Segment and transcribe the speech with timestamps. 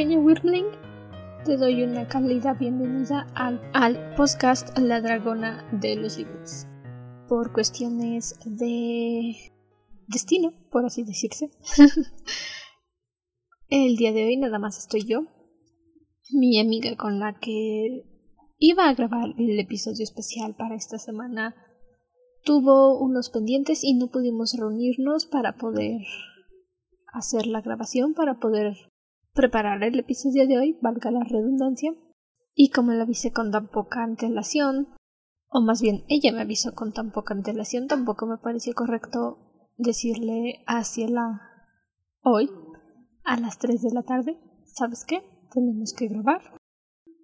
[0.00, 0.64] pequeña Wyrmling.
[1.44, 6.66] Te doy una cálida bienvenida al, al podcast La Dragona de los Libros.
[7.28, 9.52] Por cuestiones de
[10.06, 11.50] destino, por así decirse.
[13.68, 15.26] El día de hoy nada más estoy yo,
[16.30, 18.06] mi amiga con la que
[18.56, 21.54] iba a grabar el episodio especial para esta semana
[22.42, 26.00] tuvo unos pendientes y no pudimos reunirnos para poder
[27.12, 28.89] hacer la grabación, para poder
[29.40, 31.94] preparar el episodio de hoy, valga la redundancia.
[32.54, 34.88] Y como la avisé con tan poca antelación,
[35.48, 39.38] o más bien ella me avisó con tan poca antelación, tampoco me pareció correcto
[39.78, 41.40] decirle hacia la
[42.22, 42.50] hoy
[43.24, 45.22] a las 3 de la tarde, ¿sabes qué?
[45.54, 46.42] Tenemos que grabar.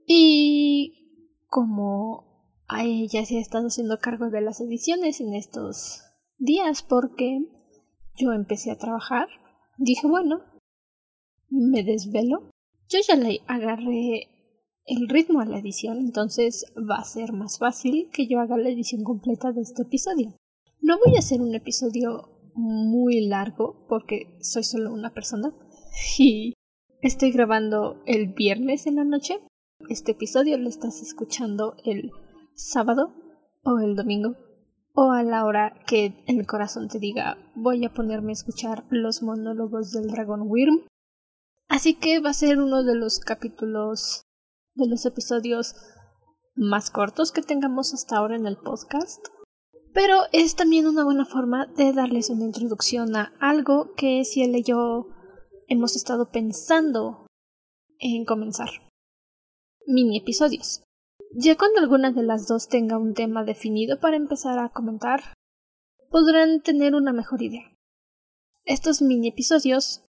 [0.06, 6.02] Y como a ella se ha estado haciendo cargo de las ediciones en estos
[6.38, 7.40] días porque
[8.14, 9.28] yo empecé a trabajar,
[9.76, 10.55] dije, bueno,
[11.48, 12.50] me desvelo.
[12.88, 14.28] Yo ya le agarré
[14.86, 18.68] el ritmo a la edición, entonces va a ser más fácil que yo haga la
[18.68, 20.34] edición completa de este episodio.
[20.80, 25.52] No voy a hacer un episodio muy largo porque soy solo una persona
[26.18, 26.54] y
[27.02, 29.40] estoy grabando el viernes en la noche.
[29.88, 32.10] Este episodio lo estás escuchando el
[32.54, 33.12] sábado
[33.62, 34.36] o el domingo
[34.94, 39.22] o a la hora que el corazón te diga voy a ponerme a escuchar los
[39.22, 40.82] monólogos del dragón Wyrm.
[41.68, 44.22] Así que va a ser uno de los capítulos
[44.74, 45.74] de los episodios
[46.54, 49.26] más cortos que tengamos hasta ahora en el podcast.
[49.92, 54.54] Pero es también una buena forma de darles una introducción a algo que si él
[54.56, 55.08] y yo
[55.68, 57.26] hemos estado pensando
[57.98, 58.68] en comenzar.
[59.86, 60.82] Mini episodios.
[61.34, 65.34] Ya cuando alguna de las dos tenga un tema definido para empezar a comentar,
[66.10, 67.72] podrán tener una mejor idea.
[68.64, 70.05] Estos mini episodios,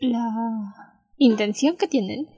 [0.00, 2.28] la intención que tienen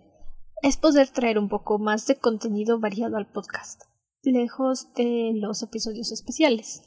[0.62, 3.82] es poder traer un poco más de contenido variado al podcast,
[4.22, 6.82] lejos de los episodios especiales.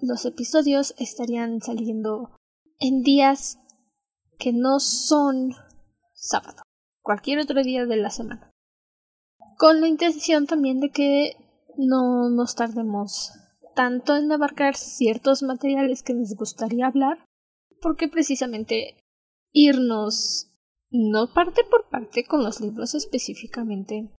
[0.00, 2.36] Los episodios estarían saliendo
[2.78, 3.58] en días
[4.38, 5.54] que no son
[6.14, 6.62] sábado,
[7.00, 8.50] cualquier otro día de la semana.
[9.58, 11.36] Con la intención también de que
[11.76, 13.32] no nos tardemos
[13.74, 17.24] tanto en abarcar ciertos materiales que nos gustaría hablar,
[17.80, 19.01] porque precisamente
[19.52, 20.48] irnos
[20.90, 24.10] no parte por parte con los libros específicamente,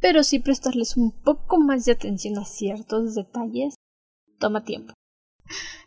[0.00, 3.74] pero sí prestarles un poco más de atención a ciertos detalles
[4.38, 4.94] toma tiempo.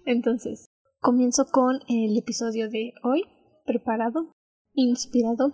[0.06, 0.66] Entonces,
[1.00, 3.24] comienzo con el episodio de hoy,
[3.66, 4.32] preparado,
[4.74, 5.54] inspirado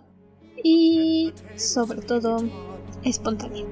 [0.62, 2.38] y sobre todo
[3.04, 3.66] espontáneo.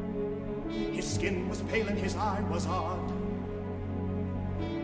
[0.95, 2.99] His skin was pale and his eye was odd.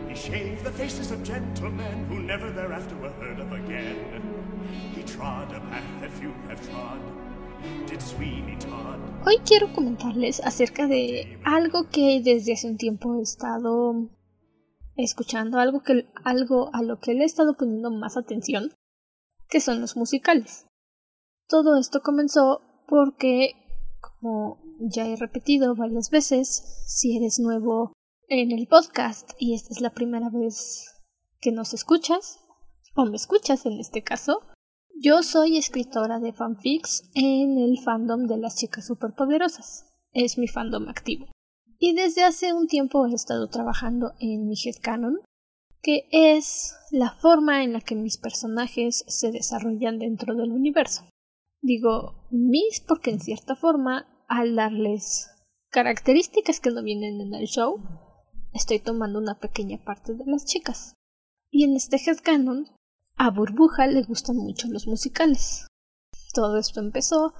[0.09, 4.32] He shaved the faces of gentlemen who never thereafter were heard of again.
[9.25, 14.09] Hoy quiero comentarles acerca de algo que desde hace un tiempo he estado
[14.95, 18.73] escuchando, algo, que, algo a lo que le he estado poniendo más atención
[19.49, 20.65] que son los musicales.
[21.47, 23.51] Todo esto comenzó porque,
[24.01, 27.93] como ya he repetido varias veces, si eres nuevo
[28.27, 31.03] en el podcast y esta es la primera vez
[31.39, 32.39] que nos escuchas,
[32.95, 34.41] o me escuchas en este caso,
[34.95, 39.85] yo soy escritora de fanfics en el fandom de las chicas superpoderosas.
[40.13, 41.27] Es mi fandom activo.
[41.79, 45.19] Y desde hace un tiempo he estado trabajando en mi headcanon,
[45.81, 51.03] que es la forma en la que mis personajes se desarrollan dentro del universo.
[51.61, 55.29] Digo mis porque en cierta forma, al darles
[55.71, 57.81] características que no vienen en el show,
[58.53, 60.93] estoy tomando una pequeña parte de las chicas.
[61.51, 62.67] Y en este headcanon,
[63.17, 65.67] a Burbuja le gustan mucho los musicales.
[66.33, 67.33] Todo esto empezó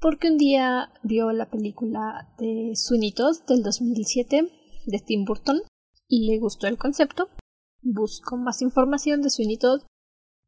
[0.00, 2.72] porque un día vio la película de
[3.14, 4.50] Todd del 2007
[4.86, 5.62] de Tim Burton
[6.08, 7.28] y le gustó el concepto
[7.82, 9.82] buscó más información de Todd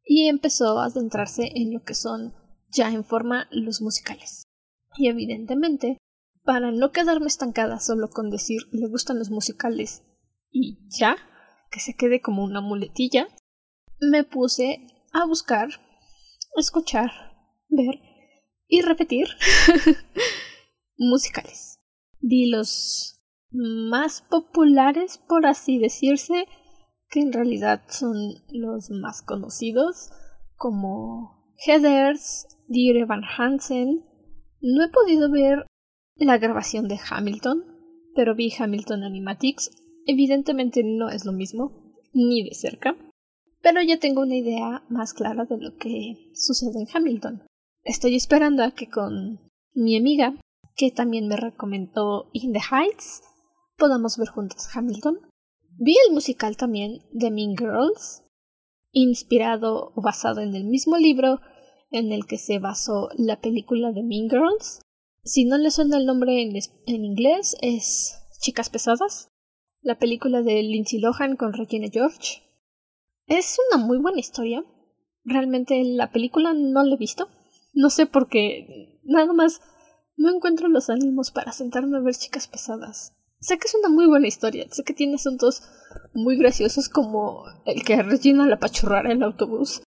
[0.03, 2.33] y empezó a centrarse en lo que son
[2.69, 4.43] ya en forma los musicales.
[4.97, 5.97] Y evidentemente,
[6.43, 10.03] para no quedarme estancada solo con decir le gustan los musicales
[10.51, 11.15] y ya,
[11.71, 13.27] que se quede como una muletilla,
[14.09, 15.69] me puse a buscar,
[16.55, 17.11] escuchar,
[17.69, 17.99] ver
[18.67, 19.27] y repetir
[20.97, 21.79] musicales.
[22.19, 23.21] Vi los
[23.51, 26.47] más populares, por así decirse,
[27.09, 28.15] que en realidad son
[28.49, 30.09] los más conocidos,
[30.55, 34.03] como Heathers, Dear Van Hansen.
[34.61, 35.67] No he podido ver
[36.15, 37.65] la grabación de Hamilton,
[38.15, 39.69] pero vi Hamilton Animatics.
[40.05, 42.95] Evidentemente no es lo mismo, ni de cerca,
[43.63, 47.47] pero ya tengo una idea más clara de lo que sucede en Hamilton.
[47.85, 49.39] estoy esperando a que con
[49.73, 50.35] mi amiga,
[50.75, 53.23] que también me recomendó In the Heights,
[53.77, 55.17] podamos ver juntos Hamilton.
[55.79, 58.23] Vi el musical también de Mean Girls,
[58.91, 61.39] inspirado o basado en el mismo libro
[61.89, 64.81] en el que se basó la película de Mean Girls.
[65.23, 66.53] Si no le suena el nombre en,
[66.85, 69.29] en inglés, es Chicas Pesadas,
[69.81, 72.43] la película de Lindsay Lohan con Regina George.
[73.27, 74.65] Es una muy buena historia.
[75.23, 77.29] Realmente la película no la he visto.
[77.73, 78.99] No sé por qué.
[79.03, 79.61] Nada más
[80.17, 83.13] no encuentro los ánimos para sentarme a ver chicas pesadas.
[83.39, 84.67] Sé que es una muy buena historia.
[84.69, 85.63] Sé que tiene asuntos
[86.13, 89.81] muy graciosos como el que Regina la pachurrara en el autobús.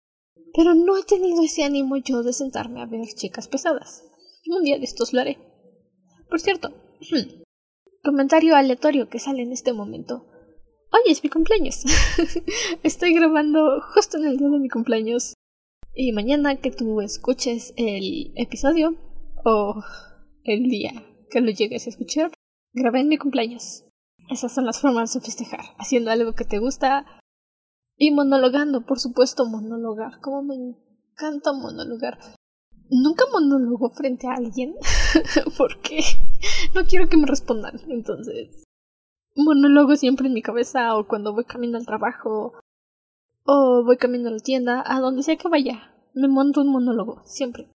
[0.54, 4.02] Pero no he tenido ese ánimo yo de sentarme a ver chicas pesadas.
[4.46, 5.38] Un día de estos lo haré.
[6.30, 6.72] Por cierto,
[8.02, 10.26] comentario aleatorio que sale en este momento.
[10.92, 11.84] Hoy es mi cumpleaños.
[12.82, 15.34] Estoy grabando justo en el día de mi cumpleaños.
[15.94, 18.94] Y mañana que tú escuches el episodio,
[19.44, 19.82] o
[20.44, 20.92] el día
[21.30, 22.30] que lo llegues a escuchar,
[22.72, 23.84] grabé en mi cumpleaños.
[24.30, 27.04] Esas son las formas de festejar, haciendo algo que te gusta
[27.96, 30.20] y monologando, por supuesto, monologar.
[30.20, 32.18] Como me encanta monologar.
[32.88, 34.76] Nunca monologo frente a alguien
[35.58, 36.00] porque
[36.74, 37.80] no quiero que me respondan.
[37.88, 38.65] Entonces,
[39.36, 42.54] monólogo siempre en mi cabeza o cuando voy camino al trabajo
[43.44, 47.22] o voy camino a la tienda, a donde sea que vaya, me monto un monólogo,
[47.24, 47.70] siempre.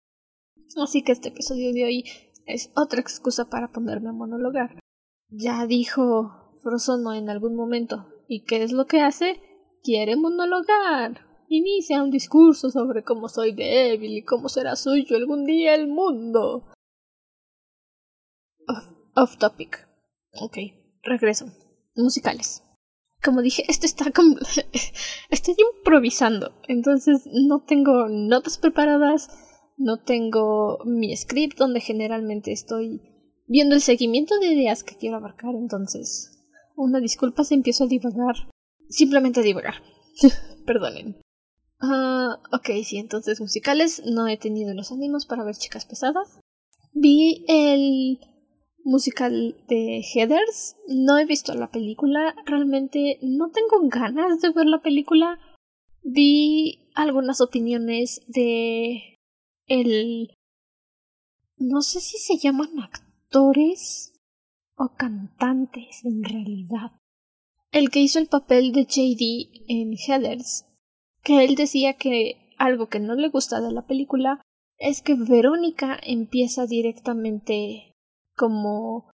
[0.81, 2.03] Así que este episodio de hoy
[2.45, 4.79] es otra excusa para ponerme a monologar.
[5.29, 9.41] Ya dijo Frozono en algún momento, ¿y qué es lo que hace?
[9.83, 11.25] Quiere monologar.
[11.47, 16.65] Inicia un discurso sobre cómo soy débil y cómo será suyo algún día el mundo.
[19.15, 19.87] off topic.
[20.33, 21.47] Ok regreso.
[21.95, 22.63] Musicales.
[23.23, 24.37] Como dije, esto está como...
[25.29, 26.53] Estoy improvisando.
[26.67, 29.29] Entonces no tengo notas preparadas.
[29.77, 33.01] No tengo mi script donde generalmente estoy
[33.47, 35.55] viendo el seguimiento de ideas que quiero abarcar.
[35.55, 36.31] Entonces,
[36.75, 38.35] una disculpa si empiezo a divagar.
[38.89, 39.75] Simplemente a divagar.
[40.65, 41.17] Perdonen.
[41.81, 44.03] Uh, ok, sí, entonces musicales.
[44.05, 46.39] No he tenido los ánimos para ver chicas pesadas.
[46.93, 48.19] Vi el
[48.83, 50.77] musical de Heathers.
[50.87, 55.39] No he visto la película, realmente no tengo ganas de ver la película.
[56.03, 59.19] Vi algunas opiniones de
[59.67, 60.35] el
[61.57, 64.13] no sé si se llaman actores
[64.75, 66.91] o cantantes en realidad.
[67.71, 70.65] El que hizo el papel de JD en Heathers,
[71.23, 74.41] que él decía que algo que no le gusta de la película
[74.77, 77.90] es que Verónica empieza directamente
[78.41, 79.11] como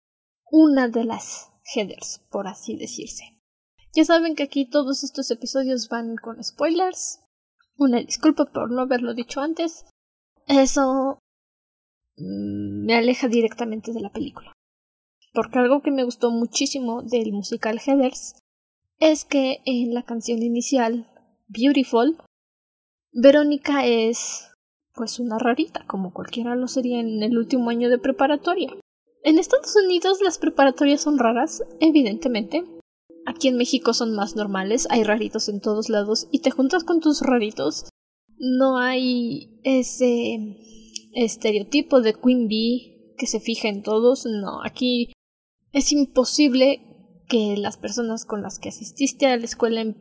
[0.52, 3.24] una de las headers, por así decirse.
[3.96, 7.22] Ya saben que aquí todos estos episodios van con spoilers.
[7.76, 9.88] Una disculpa por no haberlo dicho antes.
[10.46, 11.18] Eso
[12.18, 14.54] mm, me aleja directamente de la película.
[15.34, 18.36] Porque algo que me gustó muchísimo del musical Headers
[19.00, 21.10] es que en la canción inicial,
[21.48, 22.16] Beautiful,
[23.12, 24.52] Verónica es
[24.94, 28.72] pues una rarita, como cualquiera lo sería en el último año de preparatoria.
[29.26, 32.64] En Estados Unidos las preparatorias son raras, evidentemente.
[33.26, 37.00] Aquí en México son más normales, hay raritos en todos lados y te juntas con
[37.00, 37.90] tus raritos.
[38.38, 40.38] No hay ese
[41.16, 45.12] estereotipo de Queen Bee que se fija en todos, no, aquí
[45.72, 46.84] es imposible
[47.28, 49.98] que las personas con las que asististe a la escuela en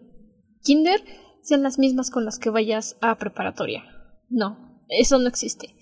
[0.62, 1.02] kinder
[1.40, 3.84] sean las mismas con las que vayas a preparatoria.
[4.28, 5.74] No, eso no existe.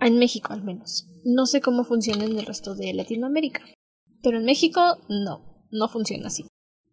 [0.00, 1.08] En México al menos.
[1.24, 3.62] No sé cómo funciona en el resto de Latinoamérica.
[4.22, 6.46] Pero en México no, no funciona así.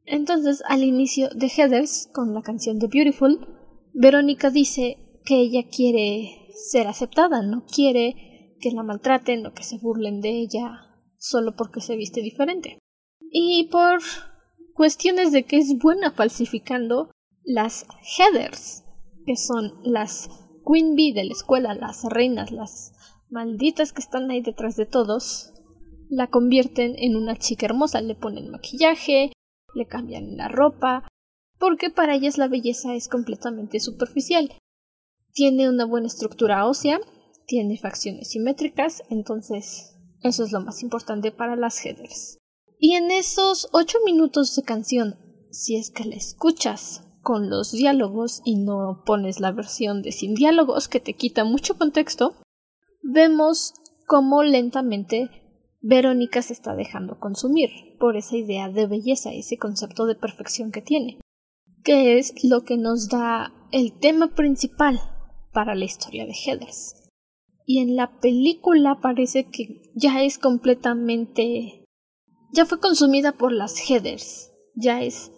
[0.06, 3.48] Entonces, al inicio de Heathers, con la canción de Beautiful,
[3.94, 9.78] Verónica dice que ella quiere ser aceptada, no quiere que la maltraten o que se
[9.78, 12.80] burlen de ella solo porque se viste diferente.
[13.32, 14.02] Y por
[14.74, 17.12] cuestiones de que es buena falsificando
[17.44, 17.86] las
[18.18, 18.84] Heathers,
[19.26, 20.30] que son las
[20.66, 22.94] Queen Bee de la escuela, las reinas, las
[23.30, 25.54] malditas que están ahí detrás de todos,
[26.10, 29.34] la convierten en una chica hermosa, le ponen maquillaje,
[29.74, 31.08] le cambian la ropa,
[31.60, 34.52] porque para ellas la belleza es completamente superficial.
[35.34, 37.00] Tiene una buena estructura ósea,
[37.48, 42.38] tiene facciones simétricas, entonces eso es lo más importante para las headers.
[42.80, 45.16] Y en esos ocho minutos de canción,
[45.52, 50.36] si es que la escuchas con los diálogos y no pones la versión de sin
[50.36, 52.36] diálogos que te quita mucho contexto,
[53.02, 53.74] vemos
[54.06, 55.30] cómo lentamente
[55.82, 60.82] Verónica se está dejando consumir por esa idea de belleza, ese concepto de perfección que
[60.82, 61.20] tiene,
[61.84, 65.00] que es lo que nos da el tema principal
[65.52, 67.00] para la historia de Heathers.
[67.66, 71.86] y en la película parece que ya es completamente
[72.54, 75.32] ya fue consumida por las headers, ya es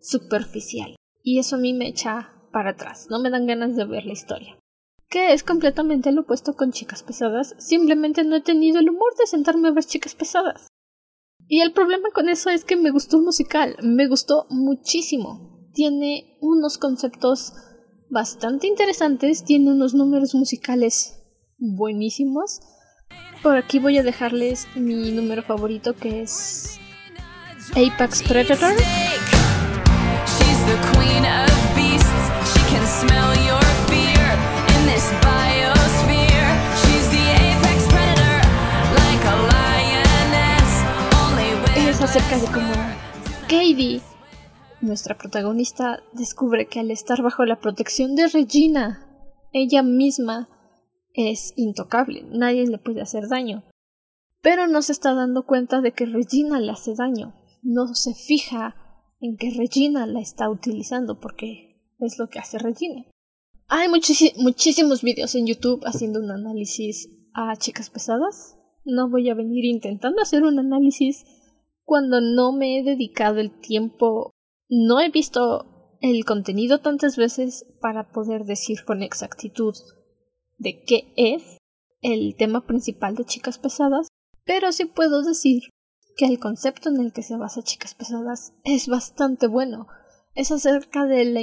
[0.00, 4.04] superficial y eso a mí me echa para atrás, no me dan ganas de ver
[4.04, 4.58] la historia.
[5.08, 9.26] Que es completamente lo opuesto con chicas pesadas, simplemente no he tenido el humor de
[9.26, 10.68] sentarme a ver chicas pesadas.
[11.46, 15.66] Y el problema con eso es que me gustó el musical, me gustó muchísimo.
[15.72, 17.54] Tiene unos conceptos
[18.10, 21.18] bastante interesantes, tiene unos números musicales
[21.56, 22.60] buenísimos.
[23.42, 26.78] Por aquí voy a dejarles mi número favorito que es
[27.70, 28.74] Apex Predator.
[41.76, 42.72] Es acerca de cómo
[43.48, 44.02] Katie,
[44.82, 49.06] nuestra protagonista, descubre que al estar bajo la protección de Regina,
[49.52, 50.48] ella misma
[51.14, 53.64] es intocable, nadie le puede hacer daño.
[54.42, 57.32] Pero no se está dando cuenta de que Regina le hace daño,
[57.62, 58.76] no se fija
[59.20, 63.04] en que Regina la está utilizando porque es lo que hace Regina.
[63.66, 68.56] Hay muchísimos vídeos en YouTube haciendo un análisis a chicas pesadas.
[68.84, 71.24] No voy a venir intentando hacer un análisis
[71.84, 74.30] cuando no me he dedicado el tiempo,
[74.68, 79.74] no he visto el contenido tantas veces para poder decir con exactitud
[80.58, 81.58] de qué es
[82.02, 84.08] el tema principal de Chicas Pesadas,
[84.44, 85.62] pero sí puedo decir
[86.18, 89.86] que el concepto en el que se basa Chicas Pesadas es bastante bueno.
[90.34, 91.40] Es acerca de la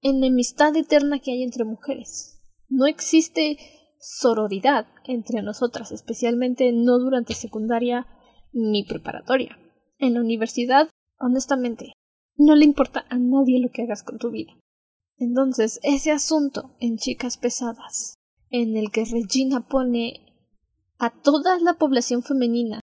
[0.00, 2.40] enemistad eterna que hay entre mujeres.
[2.68, 3.58] No existe
[4.00, 8.08] sororidad entre nosotras, especialmente no durante secundaria
[8.52, 9.56] ni preparatoria.
[9.98, 10.88] En la universidad,
[11.20, 11.92] honestamente,
[12.36, 14.52] no le importa a nadie lo que hagas con tu vida.
[15.16, 18.16] Entonces, ese asunto en Chicas Pesadas
[18.50, 20.26] en el que Regina pone
[20.98, 22.81] a toda la población femenina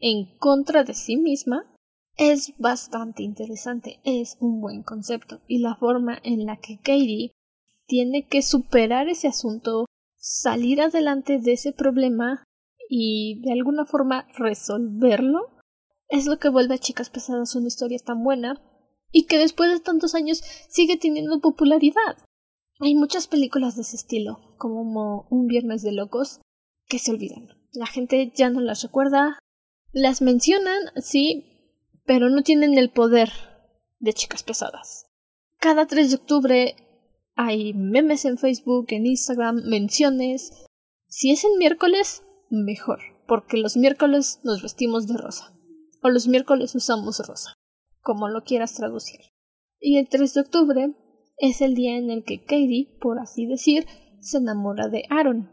[0.00, 1.64] en contra de sí misma
[2.16, 7.32] es bastante interesante, es un buen concepto y la forma en la que Katie
[7.86, 12.44] tiene que superar ese asunto, salir adelante de ese problema
[12.88, 15.48] y de alguna forma resolverlo
[16.08, 18.60] es lo que vuelve a Chicas Pesadas una historia tan buena
[19.12, 22.16] y que después de tantos años sigue teniendo popularidad.
[22.80, 26.40] Hay muchas películas de ese estilo, como Un Viernes de Locos,
[26.86, 27.48] que se olvidan.
[27.72, 29.38] La gente ya no las recuerda.
[29.92, 31.44] Las mencionan, sí,
[32.06, 33.30] pero no tienen el poder
[33.98, 35.06] de chicas pesadas.
[35.58, 36.76] Cada 3 de octubre
[37.34, 40.52] hay memes en Facebook, en Instagram, menciones.
[41.08, 45.56] Si es el miércoles, mejor, porque los miércoles nos vestimos de rosa.
[46.02, 47.54] O los miércoles usamos rosa,
[48.00, 49.20] como lo quieras traducir.
[49.80, 50.94] Y el 3 de octubre
[51.36, 53.86] es el día en el que Katie, por así decir,
[54.20, 55.52] se enamora de Aaron.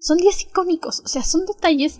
[0.00, 1.98] Son días icónicos, o sea, son detalles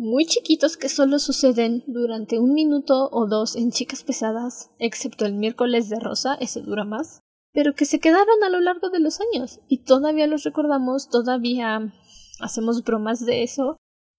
[0.00, 5.34] muy chiquitos que solo suceden durante un minuto o dos en chicas pesadas, excepto el
[5.34, 7.20] miércoles de Rosa, ese dura más,
[7.52, 11.92] pero que se quedaron a lo largo de los años y todavía los recordamos, todavía
[12.40, 13.76] hacemos bromas de eso.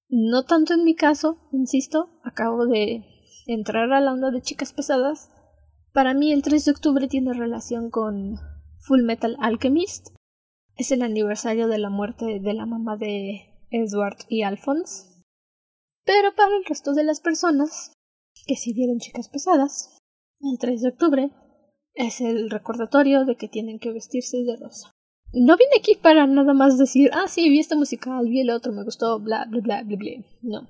[0.07, 3.03] No tanto en mi caso, insisto, acabo de
[3.47, 5.31] entrar a la onda de chicas pesadas,
[5.93, 8.37] para mí el 3 de octubre tiene relación con
[8.81, 10.09] Full Metal Alchemist.
[10.75, 15.10] Es el aniversario de la muerte de la mamá de Edward y Alphonse.
[16.05, 17.93] Pero para el resto de las personas
[18.45, 19.97] que si vieron chicas pesadas,
[20.41, 21.31] el 3 de octubre
[21.93, 24.91] es el recordatorio de que tienen que vestirse de rosa.
[25.33, 28.73] No vine aquí para nada más decir, ah, sí, vi este musical, vi el otro,
[28.73, 30.11] me gustó, bla, bla, bla, bla, bla.
[30.41, 30.69] No.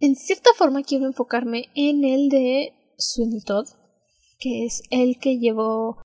[0.00, 3.66] En cierta forma quiero enfocarme en el de Sweeney Todd,
[4.38, 6.00] que es el que llevó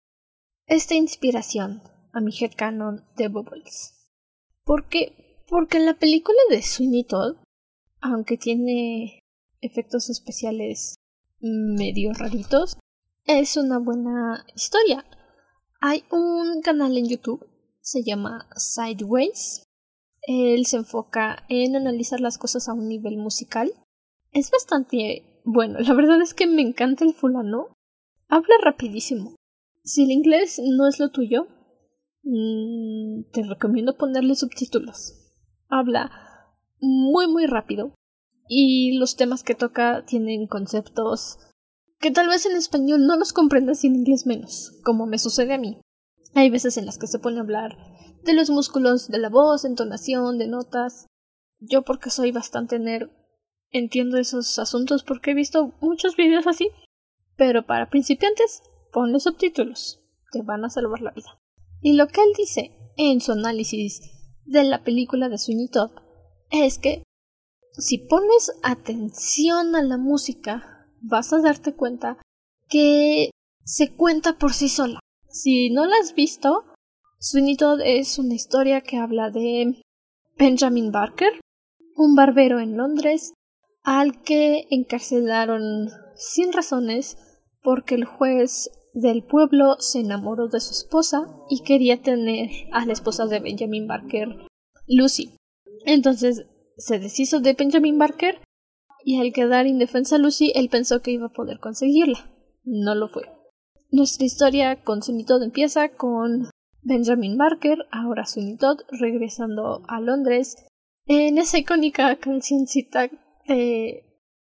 [0.68, 1.82] esta inspiración
[2.12, 4.10] a mi headcanon de Bubbles.
[4.66, 5.14] ¿Por qué?
[5.48, 7.38] Porque la película de Sweeney Todd,
[8.12, 9.24] aunque tiene
[9.62, 10.96] efectos especiales
[11.40, 12.78] medio raritos,
[13.26, 15.04] es una buena historia.
[15.82, 17.46] Hay un canal en YouTube,
[17.82, 19.64] se llama Sideways.
[20.22, 23.72] Él se enfoca en analizar las cosas a un nivel musical.
[24.32, 27.76] Es bastante bueno, la verdad es que me encanta el fulano.
[28.28, 29.36] Habla rapidísimo.
[29.84, 31.48] Si el inglés no es lo tuyo,
[32.24, 35.14] mm, te recomiendo ponerle subtítulos.
[35.70, 36.25] Habla
[36.86, 37.94] muy muy rápido
[38.48, 41.40] y los temas que toca tienen conceptos
[42.00, 45.54] que tal vez en español no los comprendas y en inglés menos, como me sucede
[45.54, 45.80] a mí.
[46.34, 47.78] Hay veces en las que se pone a hablar
[48.24, 51.08] de los músculos de la voz, entonación, de notas.
[51.60, 53.10] Yo porque soy bastante nerd
[53.72, 56.70] entiendo esos asuntos porque he visto muchos vídeos así
[57.38, 60.02] pero para principiantes, ponle subtítulos,
[60.32, 61.40] te van a salvar la vida.
[61.82, 64.02] Y lo que él dice en su análisis
[64.46, 65.92] de la película de Sweeney Todd
[66.64, 67.04] es que
[67.78, 72.18] si pones atención a la música, vas a darte cuenta
[72.70, 73.32] que
[73.64, 75.00] se cuenta por sí sola.
[75.30, 76.64] Si no la has visto,
[77.20, 79.82] Sweeney Todd es una historia que habla de
[80.38, 81.40] Benjamin Barker,
[81.96, 83.34] un barbero en Londres,
[83.84, 87.18] al que encarcelaron sin razones
[87.62, 92.94] porque el juez del pueblo se enamoró de su esposa y quería tener a la
[92.94, 94.48] esposa de Benjamin Barker,
[94.88, 95.36] Lucy.
[95.86, 96.46] Entonces
[96.78, 98.42] se deshizo de Benjamin Barker
[99.04, 102.32] y al quedar indefensa Lucy, él pensó que iba a poder conseguirla.
[102.64, 103.24] No lo fue.
[103.92, 106.50] Nuestra historia con Sweeney Todd empieza con
[106.82, 110.58] Benjamin Barker, ahora Sweeney Todd, regresando a Londres
[111.06, 113.10] en esa icónica cancioncita
[113.48, 114.04] de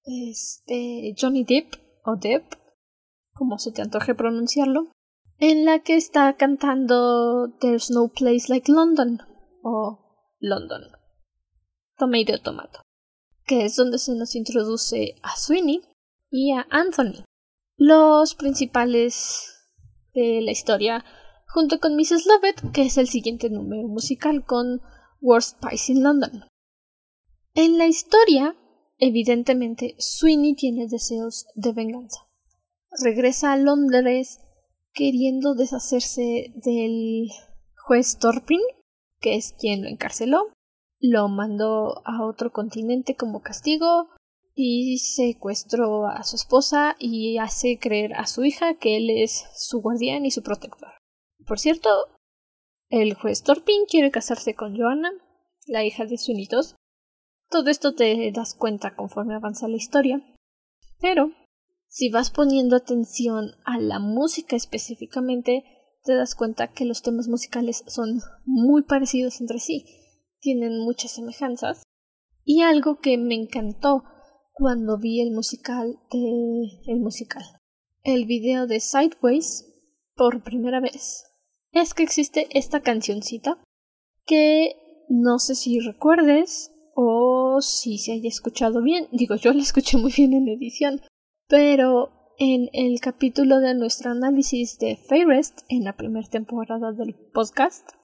[0.05, 2.53] este, Johnny Depp o Depp,
[3.33, 4.91] como se te antoje pronunciarlo,
[5.37, 9.19] en la que está cantando There's no place like London
[9.61, 9.99] o
[10.39, 10.96] London.
[11.97, 12.81] Tomato Tomato,
[13.45, 15.81] que es donde se nos introduce a Sweeney
[16.29, 17.23] y a Anthony,
[17.75, 19.53] los principales
[20.13, 21.03] de la historia,
[21.47, 22.25] junto con Mrs.
[22.27, 24.81] Lovett, que es el siguiente número musical con
[25.21, 26.43] Worst Spice in London.
[27.55, 28.55] En la historia,
[28.99, 32.27] evidentemente, Sweeney tiene deseos de venganza.
[33.03, 34.39] Regresa a Londres
[34.93, 37.29] queriendo deshacerse del
[37.75, 38.61] juez Torpin,
[39.19, 40.51] que es quien lo encarceló,
[40.99, 44.09] lo mandó a otro continente como castigo
[44.55, 49.81] y secuestró a su esposa y hace creer a su hija que él es su
[49.81, 50.89] guardián y su protector.
[51.45, 51.89] Por cierto,
[52.89, 55.11] el juez Torpin quiere casarse con Joanna,
[55.67, 56.75] la hija de Sunitos.
[57.49, 60.21] Todo esto te das cuenta conforme avanza la historia.
[60.99, 61.31] Pero,
[61.87, 65.63] si vas poniendo atención a la música específicamente,
[66.03, 69.85] te das cuenta que los temas musicales son muy parecidos entre sí
[70.47, 71.83] tienen muchas semejanzas.
[72.45, 74.05] Y algo que me encantó
[74.53, 77.43] cuando vi el musical de el musical,
[78.03, 79.65] el video de Sideways
[80.15, 81.25] por primera vez,
[81.73, 83.61] es que existe esta cancioncita
[84.25, 84.77] que
[85.09, 89.09] no sé si recuerdes o si se haya escuchado bien.
[89.11, 91.01] Digo, yo la escuché muy bien en edición,
[91.49, 97.96] pero en el capítulo de nuestro análisis de Fairest en la primera temporada del podcast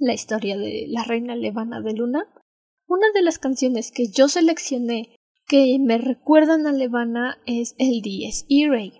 [0.00, 2.26] la historia de la reina levana de Luna.
[2.86, 8.44] Una de las canciones que yo seleccioné que me recuerdan a Levana es el Dies
[8.48, 8.92] Irae,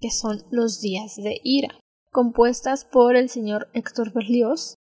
[0.00, 1.78] que son los días de ira,
[2.10, 4.74] compuestas por el señor Héctor Berlioz,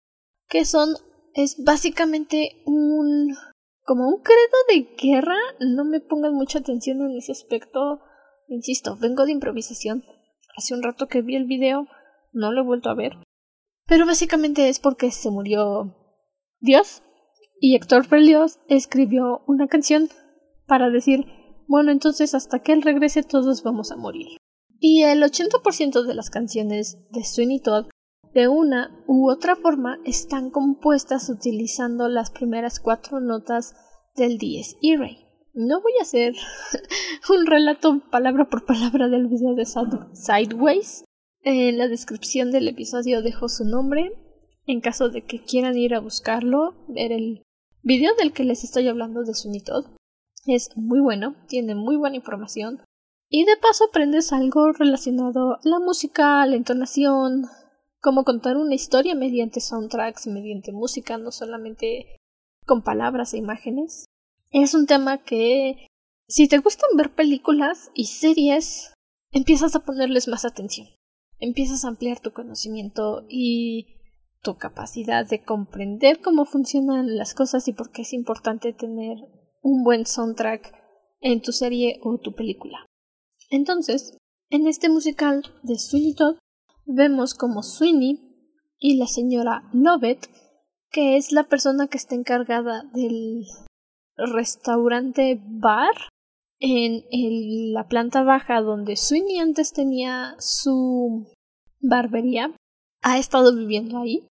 [0.47, 0.95] que son
[1.33, 3.35] es básicamente un
[3.83, 7.99] como un credo de guerra, no me pongan mucha atención en ese aspecto,
[8.47, 10.03] insisto, vengo de improvisación.
[10.57, 11.87] Hace un rato que vi el video,
[12.33, 13.13] no lo he vuelto a ver,
[13.87, 15.95] pero básicamente es porque se murió
[16.59, 17.03] Dios
[17.59, 20.09] y Héctor Berlioz escribió una canción
[20.67, 21.25] para decir,
[21.67, 24.37] bueno, entonces hasta que él regrese todos vamos a morir.
[24.79, 27.87] Y el 80% de las canciones de Sweeney Todd
[28.33, 33.73] de una u otra forma están compuestas utilizando las primeras cuatro notas
[34.15, 35.25] del Dies Irae.
[35.53, 36.33] No voy a hacer
[37.29, 41.04] un relato palabra por palabra del video de Sideways,
[41.45, 44.11] en la descripción del episodio dejo su nombre
[44.65, 47.43] en caso de que quieran ir a buscarlo, ver el
[47.83, 49.85] video del que les estoy hablando de Sunitod.
[50.47, 52.81] Es muy bueno, tiene muy buena información.
[53.29, 57.45] Y de paso aprendes algo relacionado a la música, la entonación,
[58.01, 62.07] cómo contar una historia mediante soundtracks, mediante música, no solamente
[62.65, 64.05] con palabras e imágenes.
[64.49, 65.89] Es un tema que,
[66.27, 68.93] si te gustan ver películas y series,
[69.31, 70.87] empiezas a ponerles más atención
[71.39, 73.95] empiezas a ampliar tu conocimiento y
[74.41, 79.17] tu capacidad de comprender cómo funcionan las cosas y por qué es importante tener
[79.61, 80.73] un buen soundtrack
[81.19, 82.85] en tu serie o tu película.
[83.49, 84.17] Entonces,
[84.49, 86.37] en este musical de Sweeney Todd
[86.85, 88.21] vemos como Sweeney
[88.77, 90.29] y la señora Lovett,
[90.91, 93.45] que es la persona que está encargada del
[94.15, 95.95] restaurante bar
[96.65, 101.27] en la planta baja donde Sweeney antes tenía su
[101.79, 102.55] barbería,
[103.01, 104.27] ha estado viviendo ahí,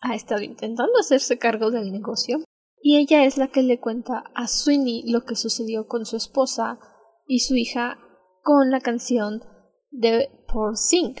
[0.00, 2.44] ha estado intentando hacerse cargo del negocio,
[2.80, 6.78] y ella es la que le cuenta a Sweeney lo que sucedió con su esposa
[7.26, 7.98] y su hija
[8.42, 9.42] con la canción
[9.90, 11.14] de Poor Sing.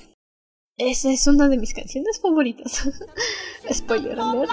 [0.76, 2.88] Esa es una de mis canciones favoritas.
[3.72, 4.50] Spoiler alert.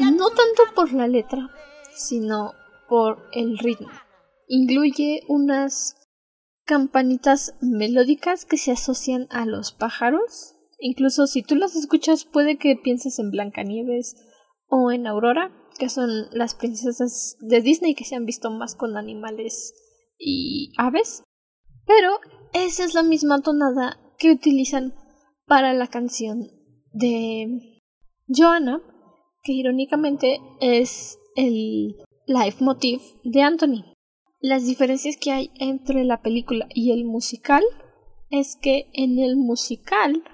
[0.00, 1.50] No tanto por la letra,
[1.94, 2.52] sino
[2.88, 3.88] por el ritmo.
[4.46, 5.96] incluye unas
[6.64, 10.54] campanitas melódicas que se asocian a los pájaros.
[10.78, 14.16] Incluso si tú las escuchas puede que pienses en Blancanieves
[14.66, 18.96] o en Aurora, que son las princesas de Disney que se han visto más con
[18.96, 19.72] animales
[20.18, 21.22] y aves.
[21.86, 22.18] Pero
[22.52, 24.94] esa es la misma tonada que utilizan
[25.46, 26.50] para la canción
[26.92, 27.80] de
[28.26, 28.80] Joanna,
[29.44, 33.94] que irónicamente es el leitmotiv de Anthony.
[34.40, 37.62] Las diferencias que hay entre la película y el musical
[38.30, 40.24] es que en el musical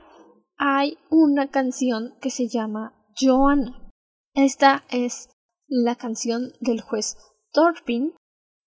[0.57, 3.91] hay una canción que se llama Joanna.
[4.35, 5.29] Esta es
[5.67, 7.17] la canción del juez
[7.53, 8.15] Thorpin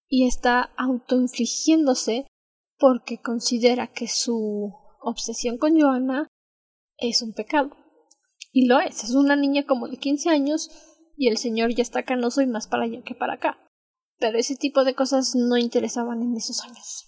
[0.09, 2.27] y está autoinfligiéndose
[2.77, 6.27] porque considera que su obsesión con Joanna
[6.97, 7.82] es un pecado.
[8.53, 10.69] Y lo es, es una niña como de 15 años
[11.17, 13.57] y el señor ya está canoso y más para allá que para acá.
[14.19, 17.07] Pero ese tipo de cosas no interesaban en esos años.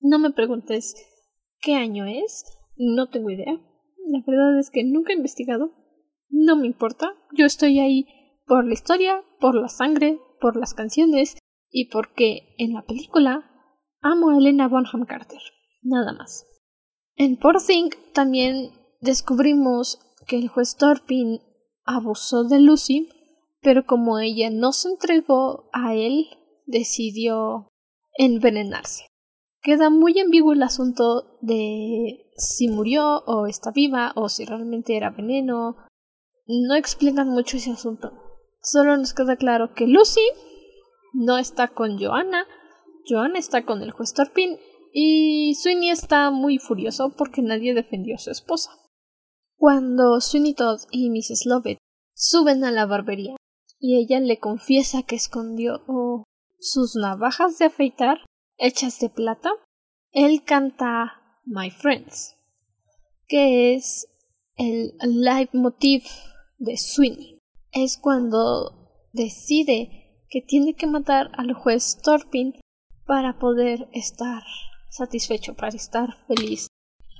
[0.00, 0.94] No me preguntes
[1.60, 2.44] qué año es,
[2.76, 3.54] no tengo idea.
[4.06, 5.72] La verdad es que nunca he investigado.
[6.28, 8.06] No me importa, yo estoy ahí
[8.46, 11.38] por la historia, por la sangre, por las canciones
[11.70, 13.50] y porque en la película
[14.02, 15.40] amo a Elena Bonham Carter.
[15.82, 16.46] Nada más.
[17.16, 17.56] En Poor
[18.12, 21.40] también descubrimos que el juez Torpin
[21.84, 23.08] abusó de Lucy,
[23.60, 26.26] pero como ella no se entregó a él,
[26.66, 27.68] decidió
[28.16, 29.04] envenenarse.
[29.62, 35.10] Queda muy ambiguo el asunto de si murió o está viva o si realmente era
[35.10, 35.76] veneno.
[36.46, 38.12] No explican mucho ese asunto.
[38.60, 40.20] Solo nos queda claro que Lucy
[41.14, 42.46] no está con Joanna,
[43.08, 44.58] Joanna está con el juez Torpin
[44.92, 48.70] y Sweeney está muy furioso porque nadie defendió a su esposa.
[49.56, 51.46] Cuando Sweeney Todd y Mrs.
[51.46, 51.78] Lovett
[52.14, 53.36] suben a la barbería
[53.78, 55.82] y ella le confiesa que escondió
[56.58, 58.18] sus navajas de afeitar
[58.56, 59.50] hechas de plata,
[60.12, 62.36] él canta My Friends,
[63.26, 64.08] que es
[64.56, 66.04] el leitmotiv
[66.58, 67.38] de Sweeney.
[67.72, 72.54] Es cuando decide que tiene que matar al juez Torpin
[73.06, 74.42] para poder estar
[74.88, 76.68] satisfecho, para estar feliz,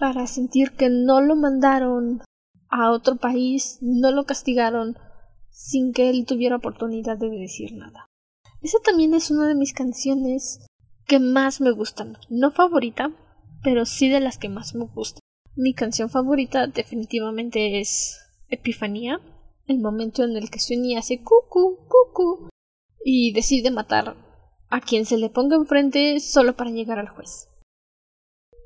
[0.05, 2.21] para sentir que no lo mandaron
[2.69, 4.99] a otro país, no lo castigaron
[5.49, 8.11] sin que él tuviera oportunidad de decir nada.
[8.61, 10.67] Esa también es una de mis canciones
[11.07, 13.13] que más me gustan, no favorita,
[13.63, 15.21] pero sí de las que más me gustan.
[15.57, 19.23] Mi canción favorita definitivamente es Epifanía,
[19.67, 22.51] el momento en el que Sweeney hace cucu, cucu
[23.03, 24.19] y decide matar
[24.69, 27.49] a quien se le ponga enfrente solo para llegar al juez.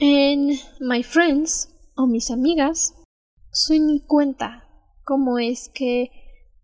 [0.00, 2.94] En My Friends o Mis Amigas,
[3.50, 4.68] Sweeney cuenta
[5.02, 6.12] cómo es que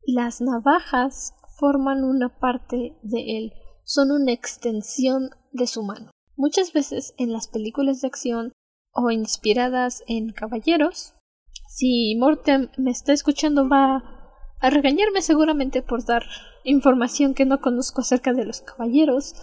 [0.07, 6.13] las navajas forman una parte de él, son una extensión de su mano.
[6.37, 8.53] Muchas veces en las películas de acción
[8.93, 11.15] o inspiradas en caballeros,
[11.67, 14.05] si Morten me está escuchando va
[14.61, 16.23] a regañarme seguramente por dar
[16.63, 19.35] información que no conozco acerca de los caballeros,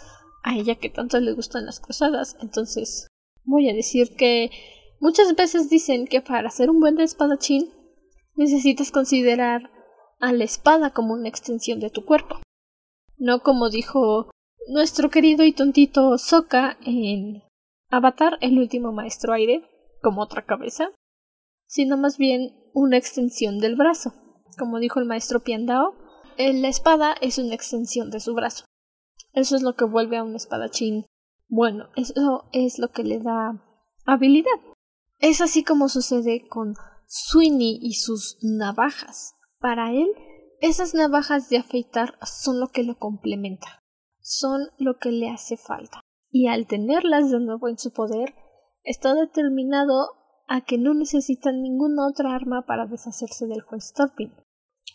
[0.43, 3.11] a ella que tanto le gustan las cruzadas, entonces
[3.43, 4.51] voy a decir que
[4.99, 7.69] muchas veces dicen que para ser un buen espadachín
[8.36, 9.71] necesitas considerar
[10.19, 12.39] a la espada como una extensión de tu cuerpo.
[13.17, 14.30] No como dijo
[14.67, 17.43] nuestro querido y tontito Sokka en
[17.89, 19.63] Avatar, el último maestro aire,
[20.01, 20.91] como otra cabeza,
[21.67, 24.13] sino más bien una extensión del brazo.
[24.58, 25.95] Como dijo el maestro Piandao,
[26.38, 28.65] la espada es una extensión de su brazo.
[29.34, 31.06] Eso es lo que vuelve a un espadachín
[31.51, 33.61] bueno, eso es lo que le da
[34.05, 34.57] habilidad.
[35.19, 36.75] Es así como sucede con
[37.07, 39.35] Sweeney y sus navajas.
[39.59, 40.07] Para él,
[40.61, 43.83] esas navajas de afeitar son lo que lo complementa,
[44.21, 45.99] son lo que le hace falta.
[46.29, 48.33] Y al tenerlas de nuevo en su poder,
[48.85, 50.07] está determinado
[50.47, 54.33] a que no necesita ninguna otra arma para deshacerse del juez Torpin.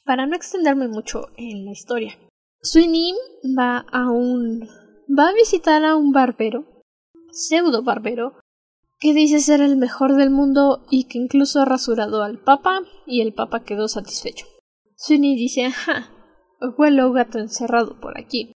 [0.06, 2.18] Para no extenderme mucho en la historia,
[2.62, 3.12] Sweeney
[3.58, 6.82] va a un va a visitar a un barbero,
[7.30, 8.38] pseudo barbero,
[8.98, 13.20] que dice ser el mejor del mundo y que incluso ha rasurado al papa y
[13.20, 14.46] el papa quedó satisfecho.
[14.96, 16.10] Sweeney dice, ajá,
[16.78, 18.52] huelo gato encerrado por aquí.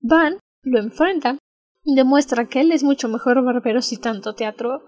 [0.00, 1.38] Van lo enfrenta
[1.82, 4.82] y demuestra que él es mucho mejor barbero si tanto teatro,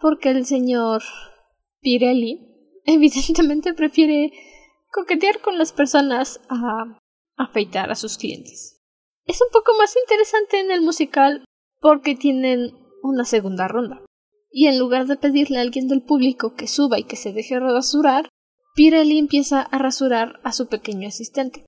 [0.00, 1.02] porque el señor
[1.80, 2.40] Pirelli
[2.84, 4.32] evidentemente prefiere
[4.90, 6.98] coquetear con las personas a
[7.36, 8.79] afeitar a sus clientes
[9.26, 11.44] es un poco más interesante en el musical
[11.80, 14.02] porque tienen una segunda ronda.
[14.50, 17.58] Y en lugar de pedirle a alguien del público que suba y que se deje
[17.60, 18.28] rasurar,
[18.74, 21.64] Pirelli empieza a rasurar a su pequeño asistente,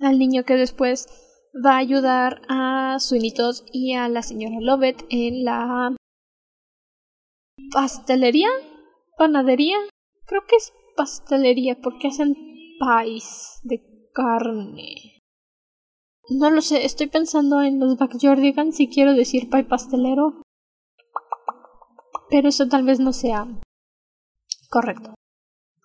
[0.00, 1.08] al niño que después
[1.64, 5.94] va a ayudar a Sweeney Todd y a la señora Lovett en la
[7.72, 8.48] pastelería,
[9.16, 9.78] panadería,
[10.26, 12.34] creo que es pastelería porque hacen
[12.78, 15.15] pies de carne.
[16.28, 20.42] No lo sé, estoy pensando en los Backyardigans si quiero decir pie pastelero.
[22.28, 23.46] Pero eso tal vez no sea
[24.68, 25.14] correcto.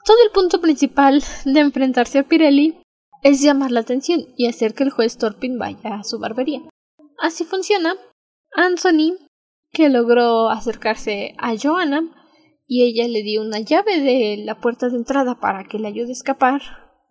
[0.04, 2.82] Todo el punto principal de enfrentarse a Pirelli
[3.22, 6.62] es llamar la atención y hacer que el juez Torpin vaya a su barbería.
[7.20, 7.94] Así funciona.
[8.54, 9.18] Anthony,
[9.72, 12.16] que logró acercarse a Joanna,
[12.66, 16.10] y ella le dio una llave de la puerta de entrada para que le ayude
[16.10, 16.62] a escapar,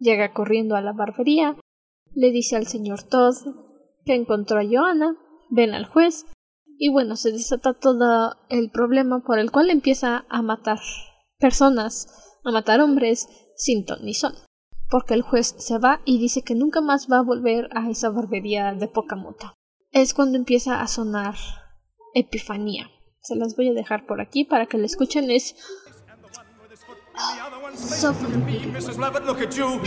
[0.01, 1.57] llega corriendo a la barbería,
[2.15, 3.37] le dice al señor Todd
[4.05, 5.17] que encontró a Joanna,
[5.51, 6.27] ven al juez,
[6.79, 10.79] y bueno, se desata todo el problema por el cual empieza a matar
[11.39, 14.33] personas, a matar hombres sin ton ni son
[14.91, 18.11] porque el juez se va y dice que nunca más va a volver a esa
[18.11, 19.55] barbería de poca mota.
[19.93, 21.37] Es cuando empieza a sonar
[22.13, 22.91] Epifanía.
[23.21, 25.31] Se las voy a dejar por aquí para que la escuchen.
[25.31, 25.55] Es
[27.77, 28.99] so Mrs.
[28.99, 29.81] Lovett, look at you.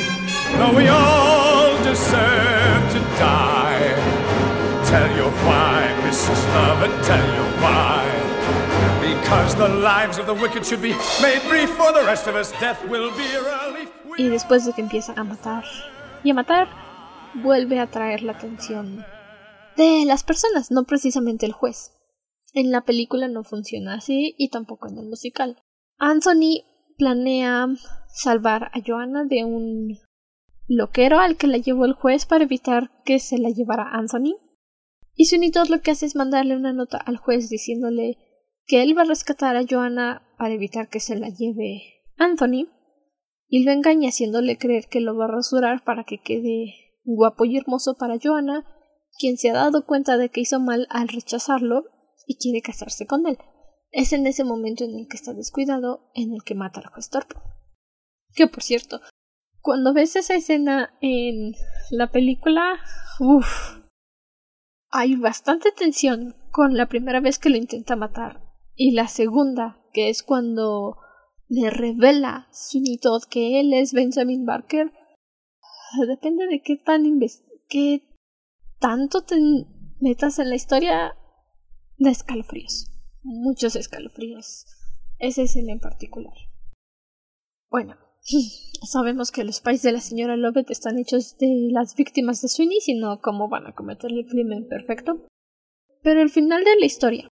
[0.60, 3.93] No, we all deserve to die.
[4.86, 6.41] Tell you why, Mrs.
[6.54, 8.04] Lovett, tell you why.
[9.02, 12.52] Because the lives of the wicked should be made brief for the rest of us.
[12.60, 13.89] Death will be a relief.
[14.17, 15.63] Y después de que empieza a matar
[16.24, 16.67] y a matar,
[17.34, 19.04] vuelve a traer la atención
[19.76, 21.91] de las personas, no precisamente el juez.
[22.54, 25.63] En la película no funciona así y tampoco en el musical.
[25.98, 26.63] Anthony
[27.04, 27.68] planea
[28.08, 29.98] salvar a Joanna de un
[30.70, 34.38] loquero al que la llevó el juez para evitar que se la llevara Anthony.
[35.13, 38.18] Y Sunny lo que hace es mandarle una nota al juez diciéndole
[38.66, 41.82] que él va a rescatar a Joanna para evitar que se la lleve
[42.16, 42.70] Anthony
[43.50, 47.58] y lo engaña haciéndole creer que lo va a rasurar para que quede guapo y
[47.58, 48.66] hermoso para Joanna,
[49.20, 51.84] quien se ha dado cuenta de que hizo mal al rechazarlo
[52.28, 53.38] y quiere casarse con él.
[53.93, 57.10] Es en ese momento en el que está descuidado en el que mata al juez
[57.10, 57.36] Torpe.
[58.34, 58.99] Que por cierto,
[59.62, 61.53] cuando ves esa escena en
[61.91, 62.79] la película,
[63.19, 63.77] uff,
[64.89, 68.41] hay bastante tensión con la primera vez que lo intenta matar
[68.75, 70.97] y la segunda, que es cuando
[71.47, 74.91] le revela Sweeney Todd que él es Benjamin Barker,
[76.08, 77.03] depende de qué tan
[77.69, 78.03] qué
[78.79, 79.36] tanto te
[79.99, 81.15] metas en la historia
[81.97, 82.92] de escalofríos.
[83.24, 84.66] Muchos escalofríos.
[85.18, 86.34] Ese es el en particular.
[87.70, 87.96] Bueno,
[88.86, 92.82] sabemos que los pais de la señora Lovett están hechos de las víctimas de Sweeney,
[92.82, 95.26] sino cómo van a cometer el crimen perfecto.
[96.02, 97.30] Pero el final de la historia,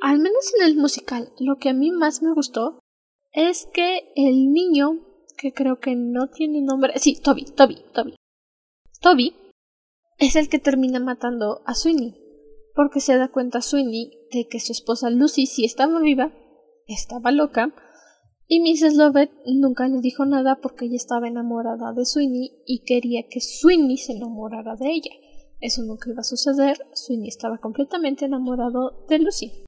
[0.00, 2.78] al menos en el musical, lo que a mí más me gustó
[3.32, 5.00] es que el niño,
[5.36, 8.14] que creo que no tiene nombre, sí, Toby, Toby, Toby.
[9.00, 9.34] Toby
[10.18, 12.14] es el que termina matando a Sweeney,
[12.74, 16.32] porque se da cuenta Sweeney de que su esposa Lucy sí estaba viva,
[16.86, 17.74] estaba loca,
[18.46, 18.96] y Mrs.
[18.96, 23.96] Lovett nunca le dijo nada porque ella estaba enamorada de Sweeney y quería que Sweeney
[23.96, 25.10] se enamorara de ella.
[25.60, 29.64] Eso nunca iba a suceder, Sweeney estaba completamente enamorado de Lucy.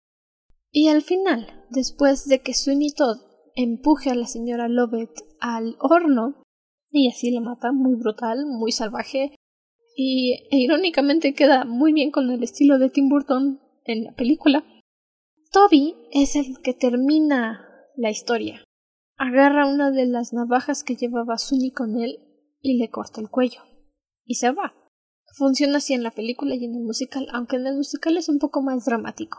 [0.70, 3.16] Y al final, después de que Sweeney Todd
[3.54, 6.42] empuje a la señora Lovett al horno
[6.90, 9.34] y así la mata, muy brutal, muy salvaje
[9.96, 14.64] y e irónicamente queda muy bien con el estilo de Tim Burton en la película.
[15.52, 18.64] Toby es el que termina la historia.
[19.16, 22.18] Agarra una de las navajas que llevaba Sunny con él
[22.60, 23.62] y le corta el cuello.
[24.24, 24.74] Y se va.
[25.34, 28.38] Funciona así en la película y en el musical, aunque en el musical es un
[28.38, 29.38] poco más dramático.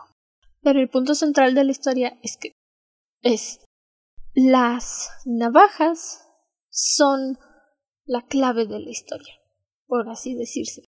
[0.62, 2.52] Pero el punto central de la historia es que
[3.22, 3.60] es
[4.34, 6.24] las navajas
[6.70, 7.38] son
[8.04, 9.34] la clave de la historia,
[9.86, 10.84] por así decirse.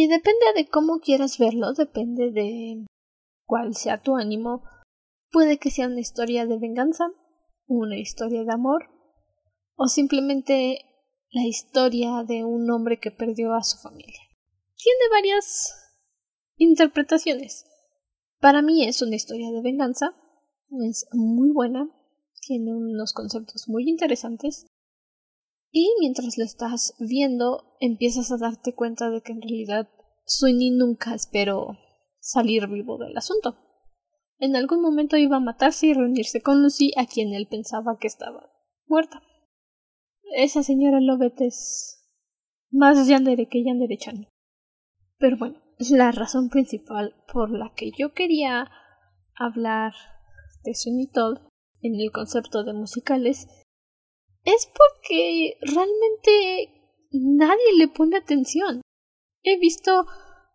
[0.00, 2.86] Y depende de cómo quieras verlo, depende de
[3.44, 4.62] cuál sea tu ánimo.
[5.32, 7.08] Puede que sea una historia de venganza,
[7.66, 8.84] una historia de amor,
[9.74, 10.78] o simplemente
[11.30, 14.20] la historia de un hombre que perdió a su familia.
[14.76, 15.74] Tiene varias
[16.58, 17.64] interpretaciones.
[18.38, 20.14] Para mí es una historia de venganza,
[20.88, 21.90] es muy buena,
[22.46, 24.64] tiene unos conceptos muy interesantes
[25.70, 29.88] y mientras lo estás viendo empiezas a darte cuenta de que en realidad
[30.24, 31.78] Sweeney nunca esperó
[32.20, 33.56] salir vivo del asunto.
[34.38, 38.06] En algún momento iba a matarse y reunirse con Lucy, a quien él pensaba que
[38.06, 38.52] estaba
[38.86, 39.22] muerta.
[40.36, 42.06] Esa señora Lovett es
[42.70, 43.98] más yandere que yandere
[45.18, 48.70] Pero bueno, la razón principal por la que yo quería
[49.34, 49.92] hablar
[50.64, 51.38] de Sweeney Todd
[51.80, 53.48] en el concepto de musicales
[54.54, 56.72] es porque realmente
[57.10, 58.80] nadie le pone atención.
[59.42, 60.06] He visto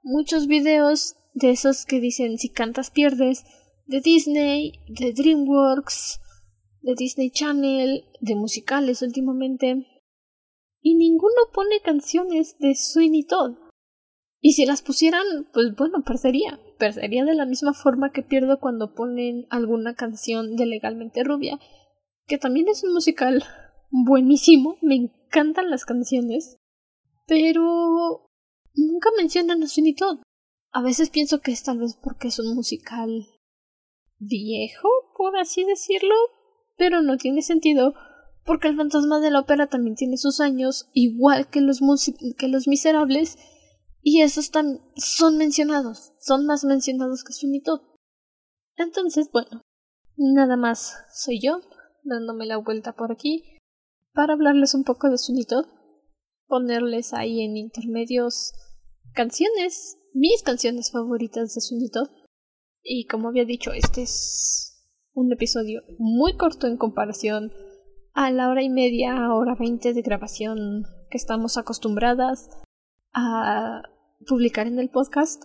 [0.01, 3.45] muchos videos de esos que dicen si cantas pierdes,
[3.85, 6.19] de Disney, de DreamWorks,
[6.81, 9.85] de Disney Channel, de musicales últimamente,
[10.81, 13.57] y ninguno pone canciones de Sweeney Todd.
[14.41, 16.59] Y si las pusieran, pues bueno, perdería.
[16.77, 21.59] Perdería de la misma forma que pierdo cuando ponen alguna canción de Legalmente Rubia,
[22.27, 23.43] que también es un musical
[23.93, 26.57] buenísimo, me encantan las canciones,
[27.27, 28.27] pero
[28.73, 29.95] nunca mencionan a Sweeney.
[30.71, 33.27] A veces pienso que es tal vez porque es un musical
[34.17, 36.15] viejo, por así decirlo,
[36.75, 37.93] pero no tiene sentido
[38.43, 41.79] porque el fantasma de la ópera también tiene sus años, igual que los,
[42.37, 43.37] que los miserables,
[44.01, 44.51] y esos
[44.97, 47.61] son mencionados, son más mencionados que Sweeney.
[48.75, 49.61] Entonces, bueno,
[50.17, 51.61] nada más soy yo,
[52.03, 53.52] dándome la vuelta por aquí,
[54.13, 55.65] para hablarles un poco de Todd,
[56.47, 58.53] ponerles ahí en intermedios
[59.13, 62.09] canciones, mis canciones favoritas de Todd,
[62.83, 64.73] y como había dicho, este es
[65.13, 67.51] un episodio muy corto en comparación
[68.13, 72.49] a la hora y media, hora veinte de grabación que estamos acostumbradas
[73.13, 73.83] a
[74.27, 75.43] publicar en el podcast.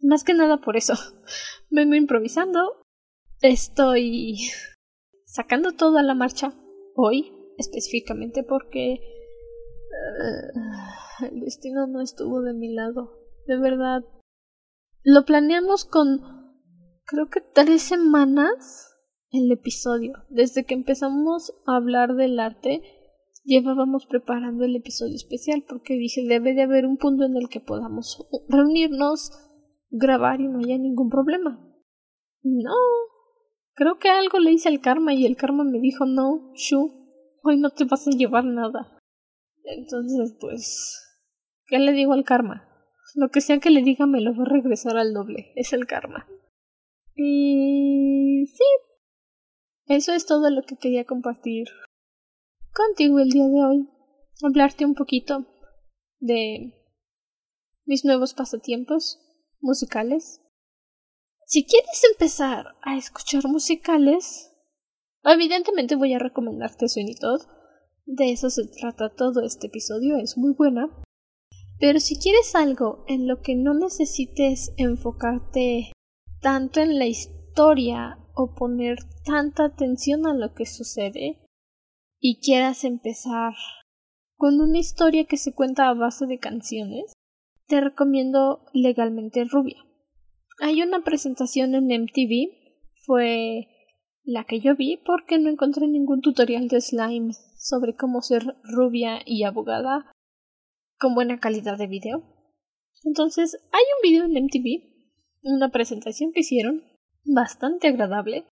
[0.00, 0.94] Más que nada por eso.
[1.70, 2.82] Vengo improvisando.
[3.40, 4.38] Estoy
[5.26, 6.54] sacando toda la marcha
[6.94, 9.00] hoy, específicamente porque
[9.90, 13.18] uh, el destino no estuvo de mi lado.
[13.46, 14.04] De verdad.
[15.02, 16.20] Lo planeamos con
[17.06, 18.92] creo que tres semanas
[19.30, 20.14] el episodio.
[20.28, 22.82] Desde que empezamos a hablar del arte,
[23.44, 27.60] llevábamos preparando el episodio especial porque dije debe de haber un punto en el que
[27.60, 29.30] podamos reunirnos,
[29.90, 31.60] grabar y no haya ningún problema.
[32.42, 32.74] No.
[33.74, 37.05] Creo que algo le hice al karma y el karma me dijo no, Shu,
[37.46, 38.98] hoy no te vas a llevar nada.
[39.64, 41.18] Entonces, pues,
[41.66, 42.68] ¿qué le digo al karma?
[43.14, 45.52] Lo que sea que le diga me lo va a regresar al doble.
[45.56, 46.28] Es el karma.
[47.14, 48.64] Y sí.
[49.86, 51.68] Eso es todo lo que quería compartir
[52.74, 53.88] contigo el día de hoy.
[54.42, 55.46] Hablarte un poquito
[56.18, 56.74] de
[57.86, 59.18] mis nuevos pasatiempos
[59.60, 60.42] musicales.
[61.46, 64.52] Si quieres empezar a escuchar musicales,
[65.32, 67.42] evidentemente voy a recomendarte Sweeney Todd.
[68.04, 70.88] De eso se trata todo este episodio, es muy buena.
[71.78, 75.92] Pero si quieres algo en lo que no necesites enfocarte
[76.40, 81.46] tanto en la historia o poner tanta atención a lo que sucede,
[82.20, 83.54] y quieras empezar
[84.36, 87.12] con una historia que se cuenta a base de canciones,
[87.66, 89.82] te recomiendo Legalmente Rubia.
[90.60, 92.50] Hay una presentación en MTV,
[93.04, 93.68] fue
[94.26, 99.20] la que yo vi porque no encontré ningún tutorial de slime sobre cómo ser rubia
[99.24, 100.10] y abogada
[100.98, 102.24] con buena calidad de video.
[103.04, 104.82] Entonces, hay un video en MTV,
[105.42, 106.82] una presentación que hicieron,
[107.24, 108.46] bastante agradable,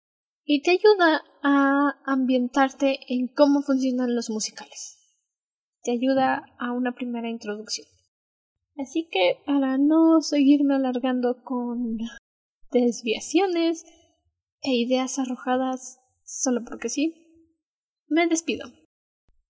[0.45, 4.99] y te ayuda a ambientarte en cómo funcionan los musicales.
[5.83, 7.89] Te ayuda a una primera introducción.
[8.77, 11.99] Así que para no seguirme alargando con
[12.71, 13.85] desviaciones
[14.65, 17.15] e ideas arrojadas solo porque sí,
[18.09, 18.73] me despido.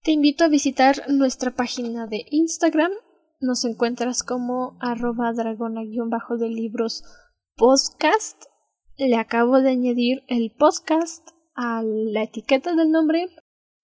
[0.02, 2.92] Te invito a visitar nuestra página de Instagram.
[3.40, 7.02] Nos encuentras como arroba dragona-de libros
[7.56, 8.44] podcast
[8.96, 13.26] le acabo de añadir el podcast a la etiqueta del nombre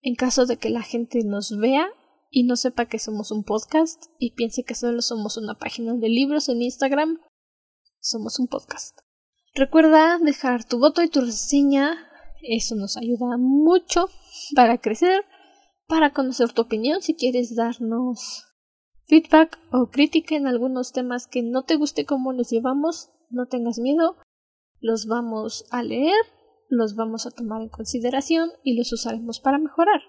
[0.02, 1.88] en caso de que la gente nos vea
[2.30, 6.08] y no sepa que somos un podcast y piense que solo somos una página de
[6.08, 7.18] libros en Instagram.
[8.00, 8.98] Somos un podcast.
[9.54, 11.96] Recuerda dejar tu voto y tu reseña.
[12.42, 14.08] Eso nos ayuda mucho
[14.54, 15.24] para crecer,
[15.86, 18.46] para conocer tu opinión si quieres darnos
[19.06, 23.10] feedback o crítica en algunos temas que no te guste cómo los llevamos.
[23.28, 24.16] No tengas miedo
[24.80, 26.20] los vamos a leer,
[26.68, 30.00] los vamos a tomar en consideración y los usaremos para mejorar.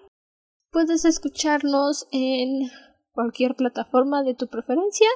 [0.70, 2.70] Puedes escucharnos en
[3.12, 5.08] cualquier plataforma de tu preferencia,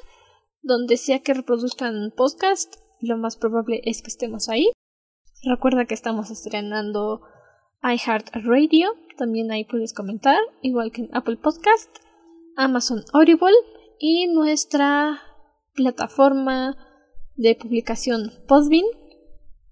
[0.61, 4.70] donde sea que reproduzcan podcast, lo más probable es que estemos ahí.
[5.44, 7.22] Recuerda que estamos estrenando
[7.82, 11.90] iHeartRadio, también ahí puedes comentar, igual que en Apple Podcast,
[12.57, 13.53] Amazon Audible
[13.99, 15.20] y nuestra
[15.74, 16.76] plataforma
[17.36, 18.86] de publicación Podbean,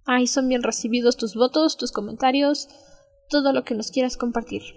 [0.07, 2.68] Ahí son bien recibidos tus votos, tus comentarios,
[3.31, 4.77] todo lo que nos quieras compartir.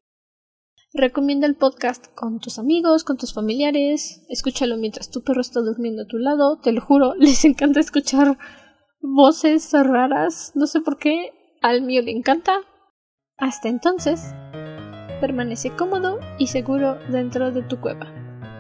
[0.94, 6.04] Recomienda el podcast con tus amigos, con tus familiares, escúchalo mientras tu perro está durmiendo
[6.04, 8.38] a tu lado, te lo juro, les encanta escuchar
[9.02, 12.62] voces raras, no sé por qué, al mío le encanta.
[13.38, 14.34] Hasta entonces,
[15.20, 18.08] permanece cómodo y seguro dentro de tu cueva.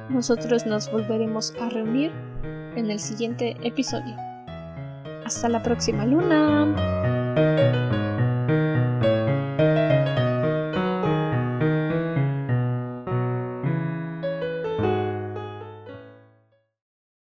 [0.09, 2.11] nosotros nos volveremos a reunir
[2.75, 4.15] en el siguiente episodio.
[5.25, 6.75] Hasta la próxima luna.